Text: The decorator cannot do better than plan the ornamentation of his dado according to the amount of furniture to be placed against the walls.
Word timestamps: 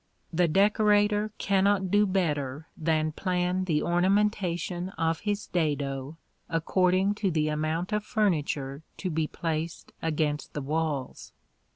The 0.33 0.47
decorator 0.47 1.31
cannot 1.37 1.91
do 1.91 2.07
better 2.07 2.65
than 2.75 3.11
plan 3.11 3.65
the 3.65 3.83
ornamentation 3.83 4.89
of 4.97 5.19
his 5.19 5.45
dado 5.45 6.17
according 6.49 7.13
to 7.21 7.29
the 7.29 7.49
amount 7.49 7.93
of 7.93 8.03
furniture 8.03 8.81
to 8.97 9.11
be 9.11 9.27
placed 9.27 9.91
against 10.01 10.53
the 10.53 10.61
walls. 10.63 11.33